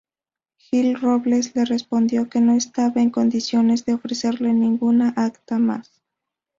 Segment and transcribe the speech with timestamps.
[0.57, 6.01] Gil-Robles le respondió que no estaba en condiciones de ofrecerle ninguna acta más.